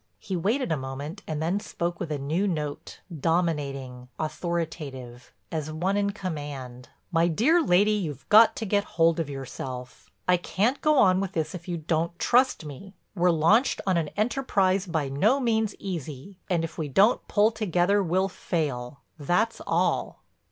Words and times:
He 0.17 0.35
waited 0.35 0.71
a 0.71 0.77
moment 0.77 1.21
and 1.27 1.43
then 1.43 1.59
spoke 1.59 1.99
with 1.99 2.11
a 2.11 2.17
new 2.17 2.47
note, 2.47 3.01
dominating, 3.19 4.07
authoritative, 4.17 5.31
as 5.51 5.71
one 5.71 5.95
in 5.95 6.09
command: 6.09 6.89
"My 7.11 7.27
dear 7.27 7.61
lady, 7.61 7.91
you've 7.91 8.27
got 8.29 8.55
to 8.55 8.65
get 8.65 8.83
hold 8.97 9.19
of 9.19 9.29
yourself. 9.29 10.09
I 10.27 10.37
can't 10.37 10.81
go 10.81 10.97
on 10.97 11.19
with 11.19 11.33
this 11.33 11.53
if 11.53 11.67
you 11.67 11.77
don't 11.77 12.17
trust 12.17 12.65
me. 12.65 12.95
We're 13.13 13.29
launched 13.29 13.79
on 13.85 13.95
an 13.95 14.07
enterprise 14.17 14.87
by 14.87 15.07
no 15.07 15.39
means 15.39 15.75
easy 15.77 16.39
and 16.49 16.63
if 16.63 16.79
we 16.79 16.87
don't 16.87 17.27
pull 17.27 17.51
together 17.51 18.01
we'll 18.01 18.27
fail, 18.27 19.01
that's 19.19 19.61
all." 19.67 20.23